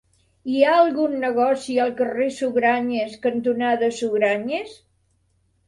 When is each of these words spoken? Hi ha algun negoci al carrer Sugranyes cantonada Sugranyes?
Hi 0.53 0.61
ha 0.69 0.77
algun 0.85 1.13
negoci 1.23 1.75
al 1.83 1.93
carrer 1.99 2.31
Sugranyes 2.39 3.15
cantonada 3.29 3.93
Sugranyes? 4.01 4.77